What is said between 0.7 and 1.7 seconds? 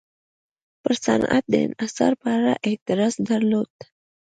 پر صنعت د